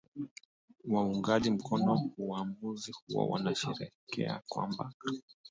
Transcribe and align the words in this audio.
Waungaji 0.89 1.51
mkono 1.51 2.09
uwamuzi 2.17 2.91
huo 3.07 3.29
wanasherehekea 3.29 4.41
kwamba 4.47 4.93